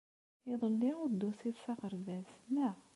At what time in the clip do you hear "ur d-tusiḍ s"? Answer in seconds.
1.03-1.65